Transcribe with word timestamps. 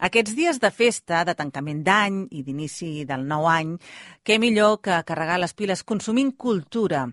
Aquests 0.00 0.34
dies 0.36 0.60
de 0.62 0.70
festa, 0.72 1.20
de 1.28 1.34
tancament 1.36 1.82
d'any 1.84 2.22
i 2.32 2.42
d'inici 2.46 3.04
del 3.08 3.26
nou 3.28 3.44
any, 3.50 3.76
què 4.24 4.40
millor 4.40 4.80
que 4.80 5.02
carregar 5.04 5.40
les 5.42 5.52
piles 5.52 5.84
consumint 5.84 6.32
cultura, 6.32 7.04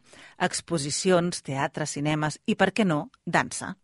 exposicions, 0.50 1.44
teatre, 1.44 1.86
cinemes 1.86 2.40
i, 2.48 2.56
per 2.56 2.72
què 2.72 2.88
no, 2.88 3.08
dansa. 3.26 3.76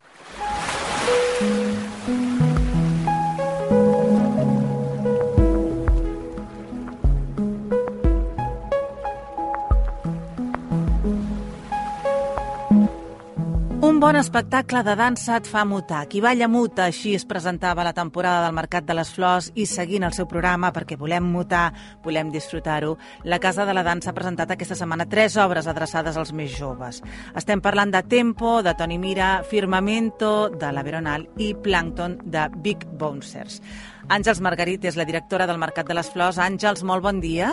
Un 13.84 14.00
bon 14.00 14.16
espectacle 14.16 14.80
de 14.88 14.94
dansa 14.96 15.42
et 15.42 15.48
fa 15.52 15.66
mutar. 15.68 16.06
Qui 16.08 16.22
balla 16.24 16.48
muta, 16.48 16.86
així 16.86 17.18
es 17.18 17.26
presentava 17.28 17.84
la 17.84 17.92
temporada 17.92 18.46
del 18.46 18.56
Mercat 18.56 18.86
de 18.88 18.96
les 18.96 19.10
Flors 19.12 19.50
i 19.60 19.66
seguint 19.68 20.06
el 20.08 20.14
seu 20.16 20.24
programa 20.32 20.70
perquè 20.72 20.96
volem 20.96 21.28
mutar, 21.28 21.66
volem 22.06 22.30
disfrutar-ho, 22.32 22.94
la 23.28 23.42
Casa 23.44 23.66
de 23.68 23.76
la 23.76 23.84
Dansa 23.84 24.14
ha 24.14 24.16
presentat 24.16 24.54
aquesta 24.56 24.78
setmana 24.80 25.04
tres 25.12 25.36
obres 25.36 25.68
adreçades 25.68 26.16
als 26.16 26.32
més 26.32 26.56
joves. 26.56 27.02
Estem 27.36 27.60
parlant 27.60 27.92
de 27.92 28.06
Tempo, 28.08 28.62
de 28.64 28.72
Toni 28.80 29.02
Mira, 29.04 29.34
Firmamento, 29.44 30.48
de 30.48 30.72
la 30.72 30.88
Veronal 30.88 31.28
i 31.36 31.52
Plankton, 31.52 32.22
de 32.24 32.48
Big 32.64 32.88
Bouncers. 32.88 33.60
Àngels 34.08 34.40
Margarit 34.40 34.88
és 34.88 34.96
la 34.96 35.10
directora 35.12 35.44
del 35.44 35.60
Mercat 35.60 35.92
de 35.92 36.00
les 36.00 36.08
Flors. 36.08 36.40
Àngels, 36.40 36.88
molt 36.88 37.04
bon 37.04 37.20
dia. 37.20 37.52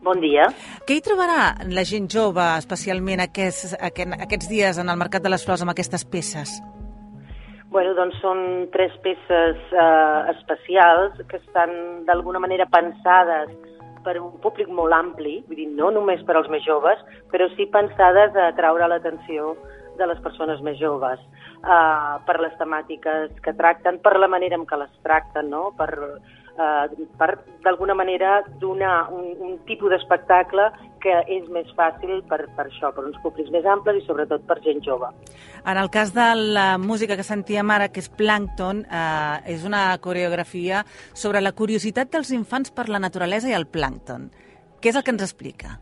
Bon 0.00 0.16
dia. 0.24 0.48
Què 0.88 0.96
hi 0.96 1.02
trobarà 1.04 1.40
la 1.68 1.82
gent 1.84 2.06
jove, 2.10 2.42
especialment 2.58 3.20
aquests, 3.22 3.74
aquests 3.78 4.48
dies 4.50 4.78
en 4.80 4.88
el 4.88 4.98
Mercat 5.00 5.22
de 5.22 5.32
les 5.32 5.44
Flors, 5.44 5.62
amb 5.62 5.74
aquestes 5.74 6.06
peces? 6.08 6.56
Bueno, 7.70 7.92
doncs 7.94 8.16
són 8.22 8.40
tres 8.74 8.94
peces 9.04 9.60
eh, 9.70 10.20
especials 10.32 11.20
que 11.30 11.38
estan 11.38 11.74
d'alguna 12.08 12.40
manera 12.42 12.66
pensades 12.72 13.52
per 14.02 14.16
un 14.18 14.32
públic 14.42 14.72
molt 14.72 14.96
ampli, 14.96 15.36
vull 15.46 15.60
dir, 15.60 15.68
no 15.76 15.92
només 15.94 16.24
per 16.26 16.34
als 16.40 16.48
més 16.50 16.64
joves, 16.64 16.98
però 17.30 17.46
sí 17.54 17.68
pensades 17.70 18.34
a 18.34 18.48
atraure 18.50 18.88
l'atenció 18.90 19.52
de 20.00 20.08
les 20.08 20.18
persones 20.24 20.64
més 20.64 20.80
joves, 20.80 21.20
eh, 21.60 22.14
per 22.26 22.40
les 22.40 22.56
temàtiques 22.58 23.36
que 23.44 23.54
tracten, 23.54 24.00
per 24.02 24.16
la 24.18 24.32
manera 24.32 24.58
en 24.58 24.66
què 24.66 24.80
les 24.80 24.92
tracten, 25.04 25.52
no? 25.52 25.68
per, 25.78 25.92
eh, 26.58 27.06
per 27.18 27.30
d'alguna 27.64 27.94
manera 27.94 28.40
donar 28.60 29.10
un, 29.12 29.34
un 29.38 29.58
tipus 29.68 29.90
d'espectacle 29.92 30.70
que 31.00 31.14
és 31.32 31.48
més 31.52 31.68
fàcil 31.76 32.20
per, 32.28 32.42
per 32.56 32.66
això, 32.68 32.90
per 32.94 33.06
uns 33.08 33.18
públics 33.24 33.50
més 33.54 33.66
amples 33.68 34.00
i 34.00 34.04
sobretot 34.06 34.44
per 34.48 34.58
gent 34.64 34.82
jove. 34.84 35.08
En 35.64 35.80
el 35.80 35.90
cas 35.92 36.12
de 36.16 36.28
la 36.36 36.68
música 36.78 37.16
que 37.16 37.26
sentíem 37.26 37.72
ara, 37.72 37.88
que 37.88 38.04
és 38.04 38.10
Plankton, 38.12 38.84
eh, 38.84 39.54
és 39.56 39.64
una 39.66 39.84
coreografia 39.98 40.84
sobre 41.12 41.40
la 41.40 41.52
curiositat 41.56 42.12
dels 42.12 42.32
infants 42.36 42.72
per 42.72 42.88
la 42.88 43.00
naturalesa 43.02 43.48
i 43.50 43.56
el 43.56 43.68
plàncton. 43.68 44.28
Què 44.80 44.92
és 44.92 44.96
el 44.96 45.04
que 45.04 45.16
ens 45.16 45.24
explica? 45.24 45.78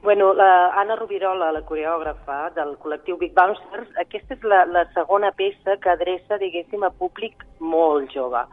Bueno, 0.00 0.30
la 0.32 0.70
Anna 0.78 0.94
Rubirola, 0.94 1.50
la 1.52 1.64
coreògrafa 1.66 2.52
del 2.54 2.76
col·lectiu 2.78 3.16
Big 3.18 3.32
Bouncers, 3.34 3.88
aquesta 3.98 4.36
és 4.36 4.44
la, 4.46 4.60
la 4.70 4.84
segona 4.94 5.32
peça 5.34 5.74
que 5.82 5.90
adreça, 5.90 6.38
diguéssim, 6.38 6.84
a 6.86 6.92
públic 6.94 7.42
molt 7.58 8.14
jove 8.14 8.44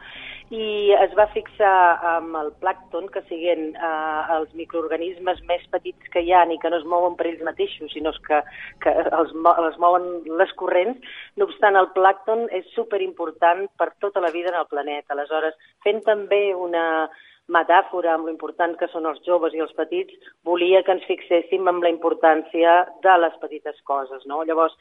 i 0.54 0.94
es 0.94 1.14
va 1.18 1.26
fixar 1.34 1.98
amb 2.14 2.36
el 2.38 2.52
plàcton, 2.62 3.08
que 3.10 3.22
siguin 3.26 3.72
eh, 3.74 4.20
els 4.36 4.52
microorganismes 4.54 5.40
més 5.48 5.64
petits 5.72 6.12
que 6.12 6.22
hi 6.22 6.32
ha 6.32 6.44
i 6.46 6.58
que 6.62 6.70
no 6.70 6.78
es 6.78 6.86
mouen 6.86 7.16
per 7.18 7.26
ells 7.26 7.42
mateixos, 7.42 7.90
sinó 7.92 8.12
que, 8.26 8.40
que 8.84 8.92
els, 9.10 9.34
els 9.34 9.78
mouen 9.82 10.06
les 10.38 10.52
corrents. 10.60 11.02
No 11.36 11.48
obstant, 11.50 11.76
el 11.76 11.90
plàcton 11.96 12.46
és 12.54 12.68
superimportant 12.78 13.66
per 13.76 13.90
tota 14.00 14.22
la 14.22 14.30
vida 14.30 14.54
en 14.54 14.60
el 14.60 14.70
planeta. 14.70 15.14
Aleshores, 15.16 15.58
fent 15.82 16.04
també 16.06 16.54
una 16.54 17.08
metàfora 17.52 18.14
amb 18.14 18.26
l'important 18.26 18.74
que 18.78 18.88
són 18.90 19.06
els 19.06 19.20
joves 19.26 19.54
i 19.54 19.62
els 19.62 19.74
petits, 19.78 20.14
volia 20.44 20.82
que 20.82 20.94
ens 20.96 21.04
fixéssim 21.06 21.68
amb 21.70 21.84
la 21.84 21.92
importància 21.92 22.78
de 23.04 23.18
les 23.22 23.36
petites 23.42 23.78
coses. 23.90 24.24
No? 24.26 24.42
Llavors, 24.48 24.74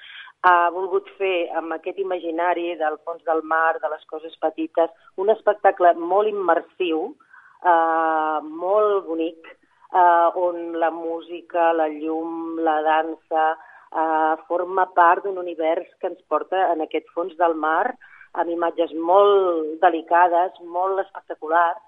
ha 0.45 0.69
volgut 0.73 1.07
fer 1.19 1.49
amb 1.57 1.73
aquest 1.73 1.99
imaginari 2.01 2.73
del 2.79 2.97
fons 3.05 3.21
del 3.29 3.43
mar, 3.43 3.77
de 3.81 3.89
les 3.93 4.03
coses 4.09 4.33
petites, 4.41 4.89
un 5.21 5.29
espectacle 5.33 5.93
molt 5.97 6.29
immersiu, 6.29 7.05
eh, 7.65 8.39
molt 8.65 9.05
bonic, 9.07 9.47
eh, 9.93 10.27
on 10.47 10.79
la 10.79 10.91
música, 10.91 11.71
la 11.73 11.87
llum, 11.87 12.59
la 12.67 12.81
dansa, 12.81 13.45
eh, 13.93 14.35
forma 14.47 14.85
part 14.93 15.23
d'un 15.23 15.37
univers 15.37 15.87
que 15.99 16.07
ens 16.07 16.21
porta 16.27 16.71
en 16.73 16.81
aquest 16.81 17.09
fons 17.13 17.35
del 17.37 17.55
mar, 17.55 17.95
amb 18.33 18.49
imatges 18.49 18.93
molt 18.93 19.79
delicades, 19.81 20.51
molt 20.61 20.99
espectaculars, 20.99 21.81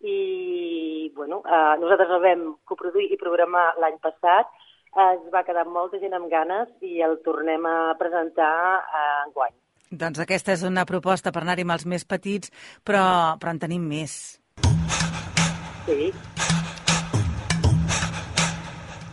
i 0.00 1.12
bueno, 1.14 1.42
eh, 1.44 1.76
nosaltres 1.80 2.10
el 2.16 2.22
vam 2.24 2.44
coproduir 2.64 3.10
i 3.12 3.20
programar 3.20 3.74
l'any 3.82 3.98
passat 4.02 4.48
es 4.90 5.26
va 5.32 5.44
quedar 5.46 5.66
molta 5.70 6.00
gent 6.02 6.14
amb 6.16 6.30
ganes 6.30 6.70
i 6.82 7.00
el 7.06 7.20
tornem 7.24 7.66
a 7.66 7.94
presentar 7.98 8.52
eh, 8.80 9.24
enguany. 9.26 9.54
Doncs 9.90 10.22
aquesta 10.22 10.54
és 10.54 10.62
una 10.66 10.86
proposta 10.86 11.32
per 11.34 11.42
anar-hi 11.42 11.66
amb 11.66 11.74
els 11.74 11.86
més 11.86 12.04
petits, 12.06 12.50
però, 12.86 13.36
però 13.42 13.54
en 13.54 13.62
tenim 13.62 13.86
més. 13.86 14.40
Sí. 15.86 16.12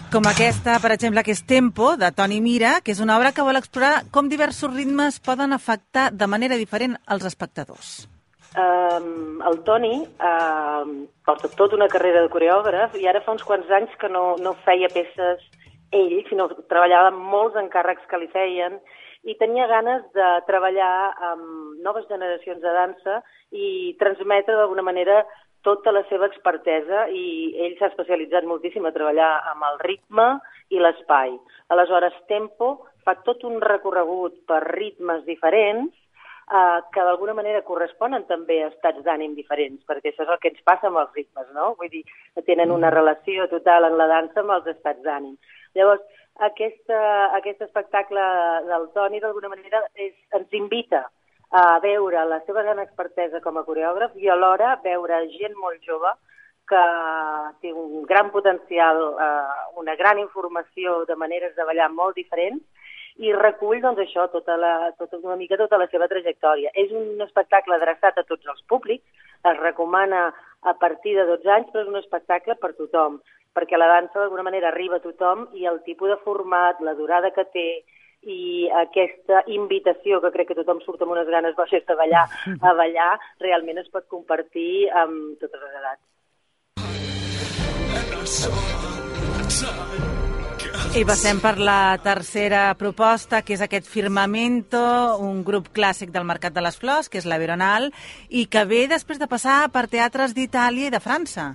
Com 0.08 0.24
aquesta, 0.30 0.78
per 0.80 0.94
exemple, 0.94 1.22
que 1.26 1.34
és 1.36 1.42
Tempo, 1.44 1.96
de 2.00 2.12
Toni 2.16 2.38
Mira, 2.42 2.78
que 2.82 2.94
és 2.94 3.02
una 3.04 3.18
obra 3.18 3.34
que 3.36 3.44
vol 3.44 3.60
explorar 3.60 4.06
com 4.14 4.30
diversos 4.32 4.72
ritmes 4.74 5.20
poden 5.20 5.52
afectar 5.54 6.12
de 6.14 6.30
manera 6.32 6.58
diferent 6.62 6.96
els 7.12 7.26
espectadors. 7.28 8.08
Um, 8.58 9.42
el 9.46 9.60
Toni 9.68 10.00
uh, 10.02 10.86
porta 11.26 11.50
tota 11.54 11.76
una 11.78 11.90
carrera 11.92 12.24
de 12.26 12.32
coreògraf 12.34 12.96
i 12.98 13.06
ara 13.06 13.22
fa 13.22 13.36
uns 13.36 13.44
quants 13.46 13.70
anys 13.70 13.92
que 14.02 14.10
no, 14.10 14.32
no 14.42 14.56
feia 14.66 14.90
peces 14.90 15.44
ell, 15.94 16.16
sinó 16.26 16.48
que 16.50 16.64
treballava 16.66 17.12
amb 17.12 17.22
molts 17.34 17.60
encàrrecs 17.62 18.08
que 18.10 18.18
li 18.18 18.30
feien 18.34 18.80
i 19.30 19.36
tenia 19.38 19.68
ganes 19.70 20.08
de 20.18 20.30
treballar 20.48 21.12
amb 21.30 21.84
noves 21.86 22.08
generacions 22.10 22.64
de 22.64 22.74
dansa 22.80 23.20
i 23.54 23.94
transmetre 24.02 24.58
d'alguna 24.58 24.88
manera 24.90 25.22
tota 25.68 25.94
la 25.94 26.02
seva 26.10 26.32
expertesa 26.32 27.06
i 27.14 27.54
ell 27.66 27.78
s'ha 27.78 27.92
especialitzat 27.92 28.48
moltíssim 28.50 28.90
a 28.90 28.96
treballar 28.96 29.32
amb 29.52 29.70
el 29.70 29.80
ritme 29.86 30.28
i 30.74 30.82
l'espai. 30.82 31.38
Aleshores, 31.70 32.18
Tempo 32.32 32.74
fa 33.06 33.20
tot 33.28 33.46
un 33.46 33.62
recorregut 33.62 34.42
per 34.50 34.64
ritmes 34.66 35.26
diferents 35.30 35.94
eh, 36.52 36.80
que 36.94 37.04
d'alguna 37.04 37.36
manera 37.38 37.64
corresponen 37.68 38.26
també 38.30 38.62
a 38.64 38.70
estats 38.72 39.04
d'ànim 39.06 39.36
diferents, 39.36 39.84
perquè 39.88 40.12
això 40.12 40.24
és 40.26 40.34
el 40.34 40.40
que 40.44 40.52
ens 40.54 40.64
passa 40.68 40.88
amb 40.90 41.02
els 41.04 41.14
ritmes, 41.16 41.50
no? 41.56 41.74
Vull 41.80 41.92
dir, 41.92 42.04
tenen 42.46 42.72
una 42.72 42.92
relació 42.94 43.48
total 43.52 43.90
en 43.90 43.98
la 43.98 44.08
dansa 44.14 44.44
amb 44.44 44.56
els 44.58 44.72
estats 44.76 45.04
d'ànim. 45.04 45.36
Llavors, 45.76 46.04
aquesta, 46.50 47.00
aquest 47.38 47.62
espectacle 47.66 48.24
del 48.68 48.90
Toni, 48.94 49.20
d'alguna 49.20 49.52
manera, 49.54 49.84
és, 49.96 50.14
ens 50.38 50.54
invita 50.54 51.08
a 51.50 51.80
veure 51.80 52.24
la 52.28 52.42
seva 52.46 52.64
gran 52.64 52.80
expertesa 52.84 53.40
com 53.42 53.58
a 53.58 53.64
coreògraf 53.64 54.16
i 54.20 54.28
alhora 54.30 54.76
veure 54.84 55.22
gent 55.32 55.56
molt 55.56 55.84
jove 55.88 56.12
que 56.68 56.82
té 57.64 57.72
un 57.72 58.04
gran 58.04 58.30
potencial, 58.32 58.98
eh, 59.24 59.78
una 59.80 59.96
gran 59.96 60.20
informació 60.20 61.06
de 61.08 61.16
maneres 61.16 61.56
de 61.56 61.64
ballar 61.64 61.88
molt 61.90 62.16
diferents 62.20 62.62
i 63.18 63.34
recull 63.34 63.82
doncs, 63.82 64.02
això, 64.04 64.28
tota 64.34 64.58
la, 64.62 64.92
tota, 64.98 65.18
una 65.24 65.38
mica 65.40 65.58
tota 65.58 65.80
la 65.82 65.88
seva 65.92 66.08
trajectòria. 66.12 66.72
És 66.76 66.92
un 66.94 67.22
espectacle 67.26 67.76
adreçat 67.78 68.18
a 68.18 68.26
tots 68.28 68.46
els 68.46 68.62
públics, 68.70 69.06
es 69.46 69.58
recomana 69.62 70.28
a 70.62 70.74
partir 70.78 71.16
de 71.18 71.26
12 71.26 71.50
anys, 71.54 71.72
però 71.74 71.84
és 71.86 71.92
un 71.94 72.00
espectacle 72.02 72.58
per 72.62 72.74
tothom 72.78 73.22
perquè 73.58 73.78
la 73.78 73.90
dansa 73.90 74.20
d'alguna 74.22 74.46
manera 74.46 74.70
arriba 74.70 75.00
a 75.00 75.02
tothom 75.02 75.48
i 75.58 75.66
el 75.66 75.80
tipus 75.86 76.12
de 76.14 76.18
format, 76.22 76.78
la 76.86 76.94
durada 76.94 77.32
que 77.34 77.46
té 77.54 77.70
i 78.28 78.68
aquesta 78.84 79.44
invitació 79.54 80.20
que 80.22 80.32
crec 80.36 80.48
que 80.52 80.58
tothom 80.58 80.82
surt 80.84 81.02
amb 81.02 81.14
unes 81.16 81.30
ganes 81.32 81.56
baixes 81.58 81.86
de 81.88 81.96
ballar, 81.96 82.26
a 82.62 82.74
ballar, 82.82 83.14
realment 83.42 83.82
es 83.82 83.90
pot 83.94 84.06
compartir 84.14 84.90
amb 85.04 85.40
totes 85.42 85.62
les 85.64 85.74
edats. 85.82 86.04
I 90.04 90.07
passem 91.06 91.38
per 91.38 91.60
la 91.62 92.00
tercera 92.02 92.72
proposta, 92.74 93.44
que 93.46 93.54
és 93.54 93.62
aquest 93.62 93.86
Firmamento, 93.86 94.80
un 95.22 95.44
grup 95.46 95.68
clàssic 95.76 96.10
del 96.10 96.26
Mercat 96.26 96.56
de 96.56 96.64
les 96.66 96.80
Flors, 96.82 97.10
que 97.12 97.20
és 97.20 97.28
la 97.30 97.38
Veronal, 97.38 97.92
i 98.30 98.48
que 98.50 98.64
ve 98.66 98.88
després 98.90 99.20
de 99.22 99.28
passar 99.30 99.68
per 99.70 99.84
teatres 99.92 100.34
d'Itàlia 100.34 100.88
i 100.88 100.94
de 100.96 101.02
França. 101.04 101.52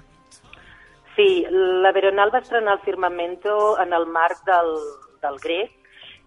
Sí, 1.17 1.43
la 1.51 1.91
Veronal 1.97 2.31
va 2.31 2.43
estrenar 2.45 2.77
el 2.77 2.85
Firmamento 2.87 3.57
en 3.83 3.93
el 3.99 4.07
marc 4.07 4.45
del, 4.47 4.71
del 5.25 5.43
grec 5.43 5.75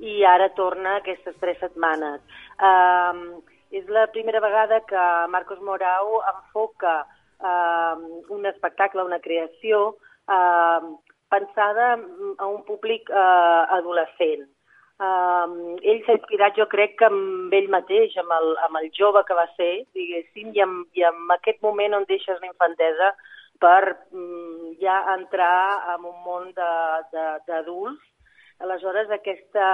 i 0.04 0.26
ara 0.28 0.52
torna 0.58 0.98
aquestes 0.98 1.40
tres 1.40 1.62
setmanes. 1.64 2.20
Uh, 2.60 3.40
és 3.72 3.88
la 3.88 4.10
primera 4.12 4.44
vegada 4.44 4.84
que 4.90 5.08
Marcos 5.32 5.64
Morau 5.64 6.20
enfoca 6.36 7.00
uh, 7.40 7.96
un 8.36 8.46
espectacle, 8.52 9.08
una 9.08 9.24
creació 9.24 9.94
uh, 10.28 10.96
pensada 11.36 11.94
a 11.96 12.48
un 12.48 12.62
públic 12.68 13.12
uh, 13.12 13.64
adolescent. 13.78 14.48
Uh, 14.96 15.76
ell 15.84 16.02
s'ha 16.06 16.16
inspirat, 16.16 16.56
jo 16.56 16.70
crec, 16.72 16.96
que 17.00 17.10
amb 17.10 17.54
ell 17.58 17.68
mateix, 17.72 18.16
amb 18.22 18.32
el, 18.32 18.54
amb 18.68 18.80
el 18.80 18.90
jove 18.96 19.26
que 19.28 19.36
va 19.36 19.48
ser, 19.58 19.72
diguéssim, 19.98 20.54
i 20.56 20.64
amb, 20.64 20.86
i 20.96 21.04
amb 21.04 21.36
aquest 21.36 21.60
moment 21.66 21.98
on 22.00 22.08
deixes 22.08 22.40
la 22.40 22.48
infantesa 22.48 23.12
per 23.60 23.82
um, 24.16 24.72
ja 24.82 25.02
entrar 25.16 25.96
en 25.96 26.08
un 26.08 26.18
món 26.24 26.52
d'adults 26.56 28.15
aleshores 28.64 29.12
aquesta, 29.12 29.66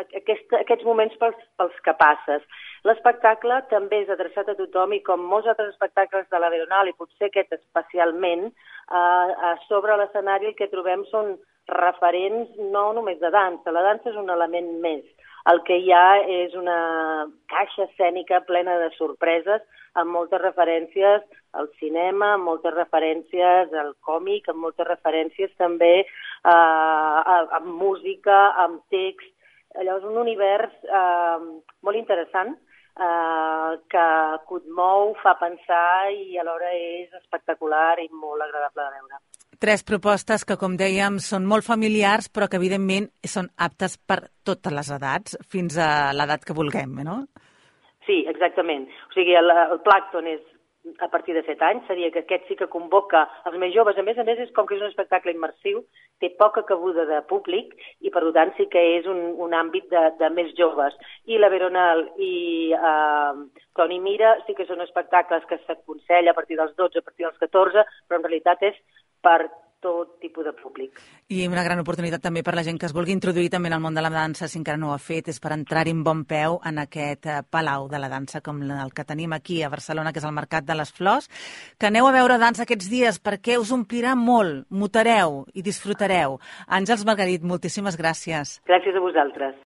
aquesta, 0.00 0.62
aquests 0.62 0.86
moments 0.86 1.16
pels, 1.20 1.36
pels 1.60 1.76
que 1.84 1.94
passes. 2.00 2.46
L'espectacle 2.88 3.60
també 3.72 4.02
és 4.04 4.12
adreçat 4.14 4.48
a 4.48 4.56
tothom 4.58 4.94
i 4.96 5.02
com 5.04 5.26
molts 5.32 5.48
altres 5.50 5.74
espectacles 5.74 6.28
de 6.32 6.40
la 6.40 6.50
Veronal 6.54 6.88
i 6.88 6.96
potser 6.96 7.28
aquest 7.28 7.52
especialment, 7.58 8.48
eh, 8.48 8.96
a 9.50 9.54
sobre 9.66 9.96
l'escenari 9.96 10.52
el 10.52 10.58
que 10.58 10.70
trobem 10.72 11.04
són 11.12 11.36
referents 11.68 12.56
no 12.72 12.92
només 12.96 13.18
de 13.20 13.30
dansa, 13.30 13.72
la 13.72 13.84
dansa 13.84 14.10
és 14.10 14.16
un 14.16 14.30
element 14.32 14.78
més. 14.80 15.04
El 15.48 15.62
que 15.64 15.76
hi 15.80 15.92
ha 15.92 16.20
és 16.28 16.54
una 16.58 17.26
caixa 17.48 17.86
escènica 17.86 18.40
plena 18.48 18.76
de 18.80 18.88
sorpreses 18.96 19.62
amb 20.00 20.12
moltes 20.12 20.40
referències 20.42 21.22
al 21.58 21.68
cinema, 21.80 22.34
amb 22.34 22.44
moltes 22.44 22.74
referències 22.74 23.72
al 23.82 23.94
còmic, 24.04 24.48
amb 24.48 24.60
moltes 24.66 24.86
referències 24.88 25.54
també 25.60 26.04
eh, 26.52 27.44
amb 27.58 27.68
música, 27.82 28.38
amb 28.64 28.82
text. 28.92 29.34
Allò 29.78 29.98
és 30.00 30.06
un 30.08 30.16
univers 30.18 30.72
eh, 30.88 31.38
molt 31.84 31.98
interessant 32.00 32.54
eh, 32.54 33.72
que 33.92 34.06
mou, 34.74 35.14
fa 35.22 35.36
pensar 35.40 36.10
i 36.12 36.38
alhora 36.38 36.70
és 36.74 37.12
espectacular 37.20 37.98
i 38.02 38.08
molt 38.12 38.42
agradable 38.42 38.84
de 38.84 38.96
veure. 38.96 39.20
Tres 39.58 39.82
propostes 39.82 40.44
que, 40.46 40.56
com 40.56 40.76
dèiem, 40.78 41.18
són 41.18 41.46
molt 41.50 41.66
familiars, 41.66 42.28
però 42.30 42.46
que, 42.46 42.60
evidentment, 42.60 43.08
són 43.26 43.48
aptes 43.58 43.98
per 43.98 44.20
totes 44.46 44.74
les 44.74 44.90
edats, 44.94 45.38
fins 45.50 45.78
a 45.82 46.12
l'edat 46.14 46.46
que 46.46 46.54
vulguem, 46.54 46.94
no? 47.02 47.24
Sí, 48.06 48.22
exactament. 48.30 48.86
O 49.10 49.16
sigui, 49.16 49.34
el, 49.36 49.50
el 49.50 49.82
plàcton 49.82 50.30
és 50.30 50.44
a 50.98 51.08
partir 51.08 51.34
de 51.34 51.42
7 51.46 51.64
anys, 51.64 51.86
seria 51.86 52.10
que 52.10 52.22
aquest 52.24 52.48
sí 52.48 52.56
que 52.56 52.68
convoca 52.72 53.24
els 53.48 53.58
més 53.60 53.74
joves. 53.74 53.98
A 53.98 54.04
més 54.06 54.18
a 54.18 54.24
més, 54.26 54.40
és 54.42 54.52
com 54.56 54.66
que 54.66 54.76
és 54.76 54.82
un 54.82 54.90
espectacle 54.90 55.34
immersiu, 55.34 55.82
té 56.22 56.30
poca 56.40 56.64
cabuda 56.68 57.06
de 57.08 57.20
públic 57.30 57.74
i, 58.00 58.10
per 58.14 58.24
tant, 58.36 58.52
sí 58.56 58.68
que 58.72 58.82
és 58.96 59.06
un, 59.10 59.20
un 59.44 59.54
àmbit 59.54 59.88
de, 59.92 60.04
de 60.18 60.32
més 60.34 60.52
joves. 60.58 60.96
I 61.26 61.38
la 61.38 61.52
Veronal 61.52 62.04
i 62.18 62.32
eh, 62.74 63.62
Toni 63.78 64.00
Mira 64.02 64.34
sí 64.46 64.56
que 64.58 64.66
són 64.66 64.82
espectacles 64.84 65.46
que 65.48 65.60
s'aconsella 65.66 66.34
a 66.34 66.38
partir 66.38 66.58
dels 66.58 66.74
12, 66.76 66.98
a 66.98 67.06
partir 67.06 67.28
dels 67.28 67.40
14, 67.44 67.86
però 68.08 68.20
en 68.20 68.28
realitat 68.28 68.64
és 68.72 68.78
per 69.22 69.40
tipus 70.38 70.44
de 70.44 70.52
públic. 70.52 71.00
I 71.28 71.46
una 71.48 71.62
gran 71.62 71.80
oportunitat 71.80 72.22
també 72.22 72.42
per 72.42 72.54
la 72.54 72.64
gent 72.64 72.78
que 72.78 72.86
es 72.86 72.94
vulgui 72.94 73.12
introduir 73.12 73.50
també 73.50 73.68
en 73.68 73.76
el 73.76 73.82
món 73.82 73.94
de 73.94 74.02
la 74.02 74.10
dansa, 74.10 74.48
si 74.48 74.58
encara 74.58 74.78
no 74.78 74.90
ho 74.90 74.94
ha 74.94 75.02
fet, 75.02 75.28
és 75.28 75.40
per 75.40 75.52
entrar-hi 75.52 75.92
en 75.92 76.04
bon 76.04 76.24
peu 76.24 76.58
en 76.64 76.78
aquest 76.78 77.26
eh, 77.26 77.42
palau 77.50 77.88
de 77.88 77.98
la 77.98 78.08
dansa 78.08 78.40
com 78.40 78.62
el 78.62 78.92
que 78.92 79.04
tenim 79.04 79.32
aquí 79.32 79.62
a 79.62 79.68
Barcelona, 79.68 80.12
que 80.12 80.22
és 80.22 80.28
el 80.28 80.36
Mercat 80.36 80.64
de 80.64 80.74
les 80.78 80.92
Flors, 80.92 81.28
que 81.78 81.90
aneu 81.90 82.06
a 82.06 82.14
veure 82.14 82.38
dansa 82.38 82.64
aquests 82.64 82.90
dies 82.90 83.20
perquè 83.20 83.58
us 83.58 83.72
omplirà 83.74 84.14
molt, 84.14 84.66
mutareu 84.70 85.44
i 85.54 85.62
disfrutareu. 85.62 86.38
Àngels 86.68 87.04
Margarit, 87.08 87.42
moltíssimes 87.42 87.98
gràcies. 87.98 88.60
Gràcies 88.68 88.94
a 88.94 89.04
vosaltres. 89.04 89.58